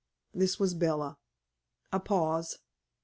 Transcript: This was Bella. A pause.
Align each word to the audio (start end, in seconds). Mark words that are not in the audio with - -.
This 0.33 0.59
was 0.59 0.73
Bella. 0.73 1.19
A 1.93 1.99
pause. 1.99 2.57